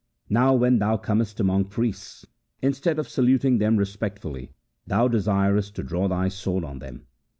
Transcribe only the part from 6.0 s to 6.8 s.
thy sword on